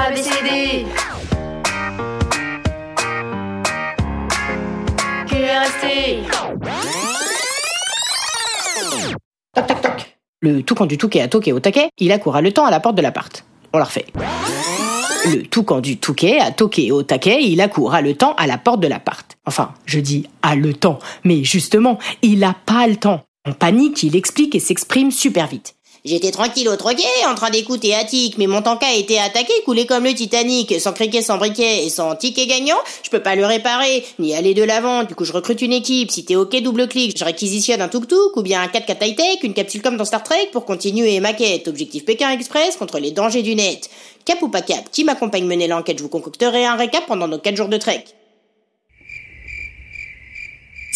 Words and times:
ABCD. 0.00 0.86
QRST. 5.26 5.84
Toc. 9.54 10.16
Le 10.40 10.62
toucan 10.62 10.86
du 10.86 10.98
touquet 10.98 11.20
a 11.20 11.26
toqué 11.26 11.52
au 11.52 11.58
taquet, 11.58 11.90
il 11.98 12.12
accoura 12.12 12.42
le 12.42 12.52
temps 12.52 12.64
à 12.64 12.70
la 12.70 12.78
porte 12.78 12.94
de 12.94 13.02
l'appart. 13.02 13.44
On 13.72 13.78
la 13.78 13.84
refait. 13.84 14.06
Le 15.26 15.42
toucan 15.42 15.80
du 15.80 15.96
touquet 15.96 16.38
a 16.38 16.52
toqué 16.52 16.92
au 16.92 17.02
taquet, 17.02 17.42
il 17.42 17.60
accoura 17.60 18.00
le 18.00 18.14
temps 18.14 18.34
à 18.34 18.46
la 18.46 18.56
porte 18.56 18.78
de 18.78 18.86
l'appart. 18.86 19.36
Enfin, 19.46 19.74
je 19.84 19.98
dis 19.98 20.28
à 20.42 20.54
le 20.54 20.74
temps, 20.74 21.00
mais 21.24 21.42
justement, 21.42 21.98
il 22.22 22.44
a 22.44 22.54
pas 22.66 22.86
le 22.86 22.96
temps. 22.96 23.22
En 23.48 23.52
panique, 23.52 24.04
il 24.04 24.14
explique 24.14 24.54
et 24.54 24.60
s'exprime 24.60 25.10
super 25.10 25.48
vite. 25.48 25.74
J'étais 26.08 26.30
tranquille 26.30 26.70
au 26.70 26.76
troquet, 26.76 27.04
en 27.30 27.34
train 27.34 27.50
d'écouter 27.50 27.94
Attic, 27.94 28.38
mais 28.38 28.46
mon 28.46 28.62
tanka 28.62 28.86
a 28.86 28.94
été 28.94 29.18
attaqué, 29.18 29.52
coulé 29.66 29.84
comme 29.84 30.04
le 30.04 30.14
Titanic, 30.14 30.80
sans 30.80 30.94
criquet, 30.94 31.20
sans 31.20 31.36
briquet 31.36 31.84
et 31.84 31.90
sans 31.90 32.16
ticket 32.16 32.46
gagnant. 32.46 32.78
Je 33.02 33.10
peux 33.10 33.22
pas 33.22 33.34
le 33.34 33.44
réparer, 33.44 34.02
ni 34.18 34.34
aller 34.34 34.54
de 34.54 34.62
l'avant. 34.62 35.04
Du 35.04 35.14
coup, 35.14 35.26
je 35.26 35.34
recrute 35.34 35.60
une 35.60 35.74
équipe. 35.74 36.10
Si 36.10 36.24
t'es 36.24 36.34
ok, 36.34 36.62
double 36.62 36.88
clic, 36.88 37.14
je 37.14 37.22
réquisitionne 37.22 37.82
un 37.82 37.88
tuk-tuk 37.88 38.34
ou 38.36 38.42
bien 38.42 38.62
un 38.62 38.68
4x4 38.68 39.06
high-tech, 39.06 39.40
une 39.42 39.52
capsule 39.52 39.82
comme 39.82 39.98
dans 39.98 40.06
Star 40.06 40.22
Trek 40.22 40.48
pour 40.50 40.64
continuer 40.64 41.20
ma 41.20 41.34
quête. 41.34 41.68
Objectif 41.68 42.06
Pékin 42.06 42.30
Express 42.30 42.76
contre 42.76 42.98
les 43.00 43.10
dangers 43.10 43.42
du 43.42 43.54
net. 43.54 43.90
Cap 44.24 44.40
ou 44.40 44.48
pas 44.48 44.62
cap, 44.62 44.90
qui 44.90 45.04
m'accompagne 45.04 45.44
mener 45.44 45.66
l'enquête, 45.66 45.98
je 45.98 46.02
vous 46.02 46.08
concocterai 46.08 46.64
un 46.64 46.76
récap 46.76 47.04
pendant 47.06 47.28
nos 47.28 47.38
4 47.38 47.54
jours 47.54 47.68
de 47.68 47.76
trek. 47.76 48.06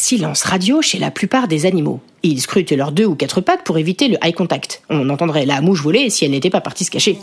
Silence 0.03 0.43
radio 0.43 0.83
chez 0.83 0.99
la 0.99 1.13
plupart 1.13 1.47
des 1.47 1.65
animaux. 1.65 2.01
Ils 2.25 2.41
scrutent 2.41 2.73
leurs 2.73 2.91
deux 2.91 3.05
ou 3.05 3.15
quatre 3.15 3.41
pattes 3.41 3.63
pour 3.63 3.79
éviter 3.79 4.09
le 4.09 4.17
eye 4.21 4.33
contact. 4.33 4.83
On 4.91 5.09
entendrait 5.11 5.47
la 5.47 5.61
mouche 5.61 5.81
voler 5.81 6.11
si 6.11 6.25
elle 6.25 6.33
n'était 6.33 6.51
pas 6.51 6.61
partie 6.61 6.85
se 6.85 6.91
cacher. 6.91 7.17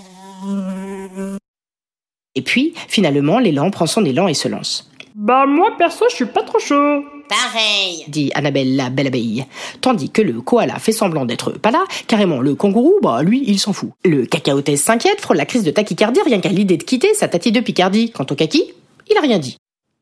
Et 2.36 2.42
puis, 2.42 2.74
finalement, 2.88 3.38
l'élan 3.38 3.70
prend 3.70 3.86
son 3.86 4.06
élan 4.06 4.30
et 4.30 4.34
se 4.34 4.48
lance. 4.48 4.90
Bah 5.14 5.46
moi 5.46 5.76
perso 5.78 6.06
je 6.10 6.16
suis 6.16 6.26
pas 6.26 6.44
trop 6.44 6.60
chaud. 6.60 7.04
Pareil. 7.28 8.06
dit 8.08 8.32
Annabelle 8.34 8.78
la 8.78 8.90
belle 8.90 9.08
abeille. 9.08 9.44
Tandis 9.82 10.10
que 10.10 10.22
le 10.22 10.40
koala 10.40 10.80
fait 10.80 10.94
semblant 10.94 11.26
d'être 11.26 11.52
pas 11.52 11.72
là, 11.72 11.84
carrément 12.08 12.40
le 12.40 12.56
kangourou, 12.56 13.00
bah 13.02 13.24
lui, 13.24 13.44
il 13.46 13.60
s'en 13.60 13.74
fout. 13.74 13.90
Le 14.06 14.26
cacaotès 14.26 14.78
s'inquiète, 14.78 15.20
frôle 15.20 15.36
la 15.36 15.46
crise 15.46 15.64
de 15.64 15.72
tachycardie 15.72 16.22
rien 16.24 16.40
qu'à 16.40 16.48
l'idée 16.48 16.78
de 16.78 16.84
quitter 16.84 17.14
sa 17.14 17.28
tati 17.28 17.52
de 17.52 17.60
Picardie. 17.60 18.12
Quant 18.12 18.26
au 18.32 18.36
kaki, 18.36 18.72
il 19.12 19.18
a 19.18 19.22
rien 19.22 19.38
dit. 19.38 19.58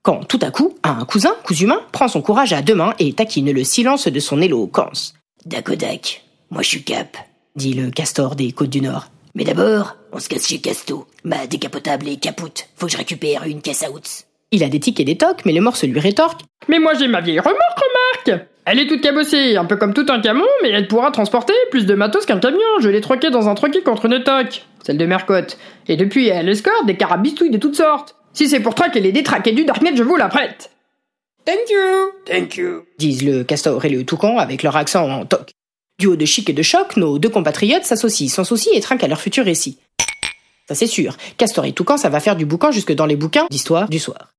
Quand 0.08 0.26
tout 0.26 0.40
à 0.42 0.52
coup, 0.52 0.74
un 0.86 1.04
cousin, 1.04 1.36
cousin 1.44 1.66
humain, 1.66 1.82
prend 1.92 2.08
son 2.08 2.22
courage 2.22 2.54
à 2.54 2.62
deux 2.62 2.76
mains 2.76 2.94
et 2.98 3.12
taquine 3.12 3.52
le 3.52 3.66
silence 3.66 4.08
de 4.08 4.20
son 4.22 4.42
éloquence. 4.42 5.14
Dakodak, 5.46 6.24
moi 6.50 6.62
je 6.62 6.70
suis 6.70 6.84
Cap. 6.84 7.18
Dit 7.58 7.74
le 7.74 7.92
castor 7.92 8.38
des 8.38 8.54
côtes 8.54 8.70
du 8.70 8.80
Nord. 8.80 9.08
Mais 9.36 9.44
d'abord, 9.44 9.98
on 10.14 10.20
se 10.20 10.30
casse 10.30 10.48
chez 10.48 10.60
Casto. 10.60 11.08
Ma 11.26 11.46
décapotable 11.46 12.08
est 12.08 12.22
capoute. 12.22 12.70
Faut 12.78 12.86
que 12.86 12.94
je 12.94 12.98
récupère 12.98 13.44
une 13.44 13.62
caisse 13.62 13.84
à 13.84 13.92
outs. 13.92 14.24
Il 14.52 14.64
a 14.64 14.70
des 14.70 14.80
tics 14.80 14.98
et 15.02 15.04
des 15.04 15.18
tocs, 15.18 15.44
mais 15.44 15.52
le 15.52 15.60
morse 15.60 15.84
lui 15.84 16.00
rétorque. 16.00 16.40
Mais 16.70 16.80
moi 16.80 16.94
j'ai 16.94 17.10
ma 17.10 17.20
vieille 17.20 17.42
remorque 17.42 17.58
remarque 17.76 18.48
Elle 18.64 18.80
est 18.80 18.88
toute 18.88 19.02
cabossée, 19.02 19.58
un 19.58 19.66
peu 19.66 19.76
comme 19.76 19.94
tout 19.94 20.06
un 20.08 20.22
camion, 20.22 20.48
mais 20.64 20.70
elle 20.70 20.88
pourra 20.88 21.12
transporter 21.12 21.52
plus 21.70 21.86
de 21.86 21.96
matos 21.96 22.26
qu'un 22.26 22.40
camion. 22.40 22.80
Je 22.80 22.88
l'ai 22.88 23.02
troquée 23.02 23.30
dans 23.30 23.50
un 23.50 23.56
troquet 23.56 23.82
contre 23.82 24.06
une 24.06 24.24
toque, 24.24 24.64
celle 24.84 24.98
de 24.98 25.06
Mercotte. 25.06 25.58
Et 25.90 25.98
depuis 25.98 26.30
elle 26.30 26.48
escorte 26.48 26.86
des 26.86 26.96
carabistouilles 26.96 27.52
de 27.52 27.58
toutes 27.58 27.76
sortes. 27.76 28.17
Si 28.38 28.48
c'est 28.48 28.60
pour 28.60 28.76
traquer 28.76 29.00
les 29.00 29.12
détraqués 29.12 29.52
du 29.52 29.66
Darknet, 29.66 29.96
je 29.96 30.04
vous 30.04 30.16
la 30.16 30.28
prête. 30.28 30.70
Thank 31.44 31.72
you 31.72 32.12
Thank 32.24 32.56
you. 32.56 32.84
disent 33.00 33.24
le 33.24 33.44
castor 33.44 33.84
et 33.84 33.90
le 33.90 34.06
toucan 34.06 34.38
avec 34.38 34.62
leur 34.62 34.76
accent 34.76 35.10
en 35.10 35.26
toc. 35.26 35.50
Du 35.98 36.06
haut 36.06 36.16
de 36.16 36.26
chic 36.26 36.48
et 36.48 36.54
de 36.54 36.62
choc, 36.62 36.98
nos 36.98 37.18
deux 37.18 37.30
compatriotes 37.30 37.86
s'associent 37.86 38.30
sans 38.30 38.44
souci 38.44 38.70
et 38.76 38.80
trinquent 38.80 39.06
à 39.06 39.08
leur 39.08 39.20
futur 39.20 39.44
récit. 39.44 39.80
Ça 40.68 40.76
c'est 40.76 40.86
sûr, 40.86 41.18
castor 41.40 41.66
et 41.66 41.74
toucan, 41.74 41.98
ça 41.98 42.10
va 42.10 42.20
faire 42.20 42.36
du 42.36 42.46
boucan 42.46 42.72
jusque 42.72 42.94
dans 42.94 43.08
les 43.08 43.16
bouquins 43.16 43.48
d'histoire 43.50 43.90
du 43.90 43.98
soir. 43.98 44.32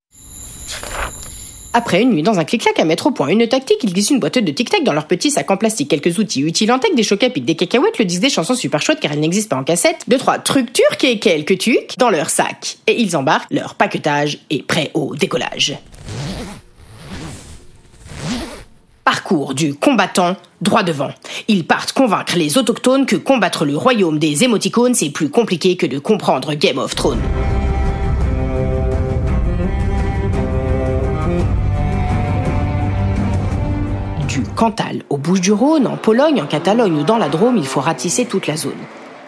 Après 1.74 2.00
une 2.00 2.10
nuit 2.10 2.22
dans 2.22 2.38
un 2.38 2.44
clic-clac 2.44 2.78
à 2.80 2.84
mettre 2.84 3.08
au 3.08 3.10
point 3.10 3.28
une 3.28 3.46
tactique, 3.46 3.78
ils 3.82 3.92
glissent 3.92 4.10
une 4.10 4.20
boîte 4.20 4.38
de 4.38 4.50
tic-tac 4.50 4.84
dans 4.84 4.94
leur 4.94 5.06
petit 5.06 5.30
sac 5.30 5.50
en 5.50 5.58
plastique, 5.58 5.90
quelques 5.90 6.18
outils 6.18 6.40
utiles 6.40 6.72
en 6.72 6.78
tech, 6.78 6.94
des 6.94 7.02
chocs 7.02 7.18
des 7.18 7.54
cacahuètes, 7.54 7.98
le 7.98 8.06
disque 8.06 8.22
des 8.22 8.30
chansons 8.30 8.54
super 8.54 8.80
chouettes 8.80 9.00
car 9.00 9.12
elles 9.12 9.20
n'existent 9.20 9.54
pas 9.54 9.60
en 9.60 9.64
cassette, 9.64 9.98
deux 10.08 10.16
trois 10.16 10.38
trucs 10.38 10.72
turcs 10.72 11.04
et 11.04 11.18
quelques 11.18 11.58
tucs 11.58 11.98
dans 11.98 12.08
leur 12.08 12.30
sac. 12.30 12.78
Et 12.86 13.00
ils 13.00 13.16
embarquent, 13.16 13.48
leur 13.50 13.74
paquetage 13.74 14.38
est 14.48 14.62
prêt 14.62 14.90
au 14.94 15.14
décollage. 15.14 15.76
Parcours 19.04 19.54
du 19.54 19.74
combattant 19.74 20.36
droit 20.62 20.82
devant. 20.82 21.10
Ils 21.48 21.66
partent 21.66 21.92
convaincre 21.92 22.36
les 22.36 22.56
autochtones 22.56 23.04
que 23.04 23.16
combattre 23.16 23.64
le 23.64 23.76
royaume 23.76 24.18
des 24.18 24.42
émoticônes 24.44 24.94
c'est 24.94 25.10
plus 25.10 25.28
compliqué 25.28 25.76
que 25.76 25.86
de 25.86 25.98
comprendre 25.98 26.54
Game 26.54 26.78
of 26.78 26.94
Thrones. 26.94 27.20
Cantal 34.58 35.04
aux 35.08 35.18
Bouches-du-Rhône, 35.18 35.86
en 35.86 35.96
Pologne, 35.96 36.42
en 36.42 36.46
Catalogne 36.46 36.98
ou 36.98 37.04
dans 37.04 37.16
la 37.16 37.28
Drôme, 37.28 37.58
il 37.58 37.64
faut 37.64 37.78
ratisser 37.78 38.24
toute 38.24 38.48
la 38.48 38.56
zone. 38.56 38.72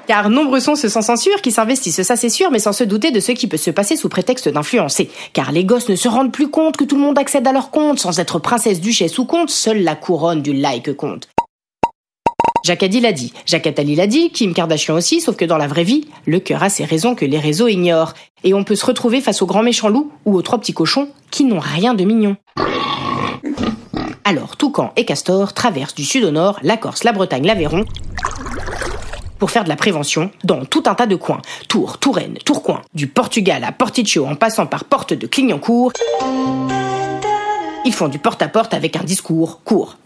Car 0.09 0.29
nombreux 0.29 0.59
sont 0.59 0.75
ceux 0.75 0.89
sans 0.89 1.03
censure 1.03 1.41
qui 1.41 1.53
s'investissent, 1.53 2.03
ça 2.03 2.17
c'est 2.17 2.29
sûr, 2.29 2.51
mais 2.51 2.59
sans 2.59 2.73
se 2.73 2.83
douter 2.83 3.13
de 3.13 3.21
ce 3.21 3.31
qui 3.31 3.47
peut 3.47 3.57
se 3.57 3.71
passer 3.71 3.95
sous 3.95 4.09
prétexte 4.09 4.49
d'influencer. 4.49 5.09
Car 5.33 5.53
les 5.53 5.65
gosses 5.65 5.89
ne 5.89 5.95
se 5.95 6.09
rendent 6.09 6.33
plus 6.33 6.49
compte 6.49 6.77
que 6.77 6.83
tout 6.83 6.97
le 6.97 7.03
monde 7.03 7.17
accède 7.17 7.47
à 7.47 7.53
leur 7.53 7.71
compte, 7.71 8.01
sans 8.01 8.19
être 8.19 8.41
princesse, 8.41 8.81
duchesse 8.81 9.21
ou 9.21 9.25
comte, 9.25 9.51
seule 9.51 9.85
la 9.85 9.95
couronne 9.95 10.43
du 10.43 10.53
like 10.53 10.97
compte. 10.97 11.29
Jacques 12.65 12.83
l'a 12.83 13.13
dit, 13.13 13.33
Jacques 13.47 13.69
Attali 13.69 13.95
l'a 13.95 14.09
dit, 14.09 14.31
Kim 14.31 14.53
Kardashian 14.53 14.97
aussi, 14.97 15.21
sauf 15.21 15.37
que 15.37 15.45
dans 15.45 15.59
la 15.59 15.69
vraie 15.69 15.85
vie, 15.85 16.09
le 16.27 16.41
cœur 16.41 16.65
a 16.65 16.71
ses 16.71 16.85
raisons 16.85 17.15
que 17.15 17.25
les 17.25 17.39
réseaux 17.39 17.69
ignorent. 17.69 18.15
Et 18.43 18.53
on 18.53 18.65
peut 18.65 18.75
se 18.75 18.85
retrouver 18.85 19.21
face 19.21 19.43
aux 19.43 19.47
grands 19.47 19.63
méchants 19.63 19.91
loups 19.91 20.11
ou 20.25 20.35
aux 20.35 20.43
trois 20.43 20.59
petits 20.59 20.75
cochons 20.75 21.09
qui 21.31 21.45
n'ont 21.45 21.61
rien 21.61 21.95
de 21.95 22.03
mignon. 22.03 22.37
Alors, 24.31 24.57
Toucan 24.57 24.93
et 24.95 25.05
Castor 25.05 25.53
traversent 25.55 25.97
du 25.97 26.05
sud 26.05 26.23
au 26.23 26.31
nord 26.31 26.61
la 26.63 26.77
Corse, 26.77 27.03
la 27.03 27.11
Bretagne, 27.11 27.45
l'Aveyron 27.45 27.85
pour 29.41 29.51
faire 29.51 29.65
de 29.65 29.69
la 29.69 29.75
prévention 29.75 30.31
dans 30.45 30.65
tout 30.65 30.85
un 30.87 30.95
tas 30.95 31.09
de 31.09 31.17
coins. 31.17 31.43
Tours, 31.67 31.99
Touraine, 31.99 32.39
Tourcoing, 32.45 32.81
du 32.95 33.09
Portugal 33.09 33.65
à 33.65 33.73
Porticcio 33.73 34.25
en 34.25 34.37
passant 34.37 34.67
par 34.67 34.85
Porte 34.85 35.15
de 35.15 35.27
Clignancourt. 35.27 35.95
Ils 37.85 37.93
font 37.93 38.07
du 38.07 38.21
porte-à-porte 38.21 38.73
avec 38.73 38.95
un 38.95 39.03
discours 39.03 39.65
court. 39.65 39.97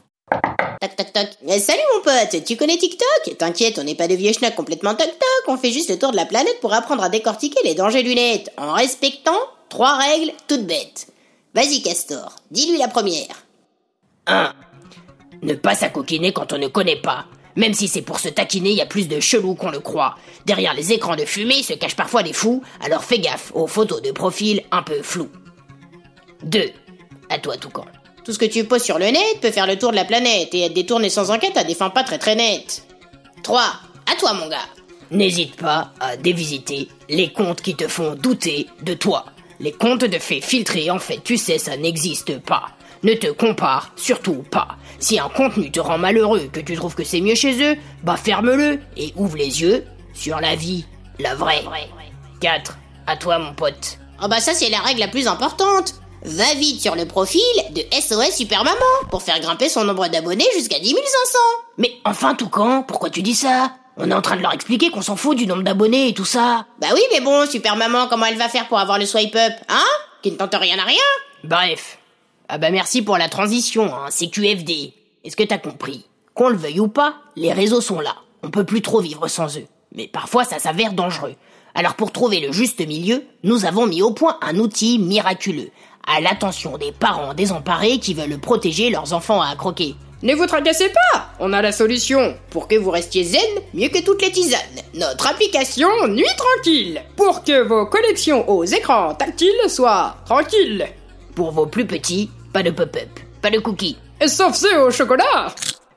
Toc 0.81 0.97
toc 0.97 1.13
toc. 1.13 1.29
Eh, 1.47 1.59
salut 1.59 1.83
mon 1.95 2.03
pote, 2.03 2.45
tu 2.47 2.57
connais 2.57 2.79
TikTok? 2.79 3.37
T'inquiète, 3.37 3.79
on 3.79 3.85
n'est 3.85 3.95
pas 3.95 4.09
de 4.09 4.15
vieux 4.15 4.33
schnacks 4.33 4.57
complètement 4.57 4.95
toc 4.95 5.11
toc, 5.11 5.49
on 5.49 5.59
fait 5.59 5.71
juste 5.71 5.91
le 5.91 5.99
tour 5.99 6.13
de 6.13 6.17
la 6.17 6.25
planète 6.25 6.61
pour 6.63 6.73
apprendre 6.73 7.03
à 7.03 7.11
décortiquer 7.11 7.61
les 7.63 7.75
dangers 7.75 8.03
du 8.03 8.15
net, 8.15 8.51
en 8.57 8.73
respectant 8.73 9.37
trois 9.69 9.99
règles 9.99 10.33
toutes 10.49 10.65
bêtes. 10.65 11.09
Vas-y 11.55 11.83
Castor, 11.83 12.37
dis-lui 12.51 12.79
la 12.79 12.89
première. 12.89 13.44
1. 14.27 14.53
Ne 15.43 15.55
pas 15.55 15.75
s'acoquiner 15.75 16.33
quand 16.33 16.53
on 16.53 16.59
ne 16.59 16.69
connaît 16.69 17.01
pas. 17.01 17.27
Même 17.57 17.75
si 17.75 17.87
c'est 17.87 18.03
pour 18.03 18.19
se 18.19 18.29
taquiner, 18.29 18.71
il 18.71 18.77
y 18.77 18.83
a 18.83 18.87
plus 18.87 19.09
de 19.09 19.21
chelous 19.21 19.55
qu'on 19.55 19.71
le 19.71 19.81
croit. 19.81 20.17
Derrière 20.45 20.75
les 20.75 20.93
écrans 20.93 21.17
de 21.17 21.25
fumée 21.25 21.63
se 21.63 21.75
cachent 21.75 21.97
parfois 21.97 22.23
des 22.23 22.33
fous, 22.33 22.63
alors 22.81 23.05
fais 23.05 23.21
gaffe 23.21 23.53
aux 23.55 23.67
photos 23.67 24.03
de 24.03 24.11
profil 24.11 24.63
un 24.73 24.83
peu 24.83 25.03
floues. 25.03 25.31
2. 26.43 26.71
À 27.31 27.39
toi, 27.39 27.57
Toucan. 27.57 27.87
Tout 28.25 28.33
ce 28.33 28.39
que 28.39 28.45
tu 28.47 28.65
poses 28.65 28.83
sur 28.83 28.99
le 28.99 29.07
net 29.07 29.41
peut 29.41 29.51
faire 29.51 29.67
le 29.67 29.79
tour 29.79 29.91
de 29.91 29.97
la 29.97 30.05
planète 30.05 30.55
et 30.55 30.63
être 30.63 30.75
détourné 30.75 31.11
sans 31.11 31.31
enquête 31.31 31.57
à 31.57 31.65
des 31.65 31.75
fins 31.75 31.91
pas 31.91 32.05
très 32.05 32.19
très 32.19 32.35
nettes. 32.35 32.87
3. 33.43 33.63
À 34.11 34.17
toi 34.17 34.33
mon 34.33 34.49
gars. 34.49 34.67
N'hésite 35.11 35.57
pas 35.57 35.93
à 36.01 36.17
dévisiter 36.17 36.89
les 37.09 37.31
comptes 37.33 37.61
qui 37.61 37.77
te 37.77 37.87
font 37.87 38.15
douter 38.15 38.67
de 38.83 38.95
toi. 38.95 39.27
Les 39.61 39.73
comptes 39.73 40.05
de 40.05 40.19
faits 40.19 40.43
filtrés, 40.43 40.91
en 40.91 40.99
fait, 40.99 41.21
tu 41.23 41.37
sais, 41.37 41.59
ça 41.59 41.77
n'existe 41.77 42.39
pas. 42.41 42.74
Ne 43.05 43.13
te 43.15 43.27
compare 43.27 43.91
surtout 43.97 44.45
pas. 44.51 44.67
Si 44.99 45.19
un 45.19 45.29
contenu 45.29 45.71
te 45.71 45.79
rend 45.79 45.99
malheureux, 45.99 46.49
que 46.51 46.61
tu 46.61 46.75
trouves 46.75 46.95
que 46.95 47.05
c'est 47.05 47.21
mieux 47.21 47.35
chez 47.35 47.63
eux, 47.63 47.77
bah 48.03 48.17
ferme-le 48.17 48.81
et 48.97 49.13
ouvre 49.17 49.37
les 49.37 49.61
yeux 49.61 49.85
sur 50.15 50.41
la 50.41 50.57
vie, 50.57 50.87
la 51.19 51.35
vraie. 51.35 51.63
4. 52.41 52.79
À 53.07 53.17
toi, 53.19 53.39
mon 53.39 53.53
pote. 53.53 53.99
Oh 54.23 54.29
bah 54.29 54.41
ça 54.41 54.55
c'est 54.55 54.71
la 54.71 54.79
règle 54.79 55.01
la 55.01 55.09
plus 55.09 55.29
importante. 55.29 55.97
Va 56.23 56.55
vite 56.55 56.81
sur 56.81 56.95
le 56.97 57.05
profil 57.05 57.43
de 57.73 57.83
SOS 57.93 58.35
Super 58.35 58.65
Maman 58.65 58.81
pour 59.11 59.23
faire 59.23 59.39
grimper 59.39 59.69
son 59.69 59.85
nombre 59.85 60.09
d'abonnés 60.09 60.47
jusqu'à 60.55 60.79
10 60.79 60.89
500. 60.89 61.39
Mais 61.77 61.93
enfin, 62.07 62.35
Toucan, 62.35 62.83
pourquoi 62.83 63.11
tu 63.11 63.21
dis 63.21 63.35
ça? 63.35 63.73
On 63.99 64.11
est 64.11 64.15
en 64.15 64.23
train 64.23 64.37
de 64.37 64.43
leur 64.43 64.55
expliquer 64.55 64.91
qu'on 64.91 65.03
s'en 65.03 65.17
fout 65.17 65.37
du 65.37 65.47
nombre 65.47 65.63
d'abonnés 65.63 66.09
et 66.09 66.15
tout 66.15 66.25
ça. 66.25 66.65
Bah 66.81 66.89
oui, 66.95 67.03
mais 67.13 67.21
bon, 67.21 67.47
Super 67.47 67.77
Maman, 67.77 68.07
comment 68.09 68.25
elle 68.25 68.39
va 68.39 68.49
faire 68.49 68.67
pour 68.69 68.79
avoir 68.79 68.99
le 68.99 69.05
swipe 69.05 69.37
up 69.37 69.53
Hein? 69.69 69.85
Qui 70.23 70.33
ne 70.33 70.37
tente 70.37 70.55
rien 70.55 70.79
à 70.79 70.85
rien 70.85 70.97
Bref. 71.45 71.99
Ah 72.49 72.59
bah 72.59 72.71
merci 72.71 73.01
pour 73.01 73.17
la 73.17 73.31
transition, 73.31 73.95
hein, 73.95 74.09
QFD. 74.11 74.93
Est-ce 75.25 75.37
que 75.37 75.43
t'as 75.45 75.59
compris? 75.59 76.05
Qu'on 76.35 76.51
le 76.51 76.57
veuille 76.57 76.81
ou 76.81 76.89
pas, 76.89 77.15
les 77.37 77.55
réseaux 77.55 77.81
sont 77.81 78.01
là. 78.01 78.17
On 78.43 78.51
peut 78.51 78.65
plus 78.65 78.83
trop 78.83 79.01
vivre 79.01 79.29
sans 79.29 79.57
eux. 79.57 79.67
Mais 79.95 80.09
parfois 80.09 80.45
ça 80.45 80.59
s'avère 80.59 80.93
dangereux. 80.93 81.37
Alors 81.75 81.95
pour 81.95 82.13
trouver 82.13 82.41
le 82.41 82.53
juste 82.53 82.87
milieu, 82.87 83.25
nous 83.45 83.65
avons 83.65 83.87
mis 83.87 84.03
au 84.03 84.11
point 84.13 84.37
un 84.43 84.59
outil 84.59 84.99
miraculeux, 84.99 85.71
à 86.07 86.21
l'attention 86.21 86.77
des 86.77 86.93
parents 86.93 87.33
désemparés 87.33 87.99
qui 87.99 88.13
veulent 88.13 88.39
protéger 88.39 88.91
leurs 88.91 89.15
enfants 89.15 89.41
à 89.41 89.57
croquer. 89.57 89.95
Ne 90.23 90.35
vous 90.35 90.47
tracassez 90.47 90.91
pas 90.91 91.31
On 91.41 91.53
a 91.55 91.63
la 91.63 91.73
solution 91.73 92.37
pour 92.51 92.69
que 92.69 92.77
vous 92.77 92.91
restiez 92.91 93.25
zen 93.25 93.41
mieux 93.73 93.89
que 93.89 94.03
toutes 94.03 94.23
les 94.23 94.33
tisanes. 94.33 94.61
Notre 94.95 95.29
application 95.29 95.89
Nuit 96.09 96.25
Tranquille 96.37 97.03
pour 97.17 97.43
que 97.43 97.63
vos 97.63 97.87
collections 97.87 98.49
aux 98.51 98.65
écrans 98.65 99.15
tactiles 99.15 99.69
soient 99.69 100.17
tranquilles. 100.27 100.89
Pour 101.35 101.51
vos 101.51 101.67
plus 101.67 101.85
petits, 101.87 102.31
pas 102.53 102.63
de 102.63 102.71
pop-up, 102.71 103.09
pas 103.43 103.51
de 103.51 103.59
cookies. 103.59 103.97
Sauf 104.27 104.55
ceux 104.55 104.81
au 104.81 104.91
chocolat 104.93 105.53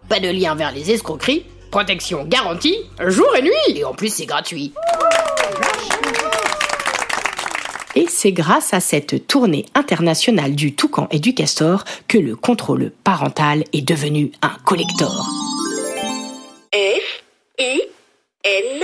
Pas 0.10 0.20
de 0.20 0.30
lien 0.30 0.56
vers 0.56 0.72
les 0.72 0.90
escroqueries, 0.90 1.46
protection 1.70 2.24
garantie, 2.26 2.78
jour 3.06 3.28
et 3.36 3.44
nuit 3.44 3.76
Et 3.76 3.84
en 3.84 3.94
plus 3.94 4.12
c'est 4.12 4.26
gratuit. 4.26 4.74
Et 7.96 8.08
c'est 8.10 8.32
grâce 8.32 8.74
à 8.74 8.80
cette 8.80 9.28
tournée 9.28 9.66
internationale 9.76 10.56
du 10.56 10.74
toucan 10.74 11.08
et 11.12 11.20
du 11.20 11.36
castor 11.36 11.84
que 12.08 12.18
le 12.18 12.36
contrôle 12.36 12.92
parental 13.04 13.64
est 13.74 13.88
devenu 13.88 14.32
un 14.42 14.56
collector. 14.66 15.28
F 16.74 17.24
I 17.60 17.82
N 18.44 18.84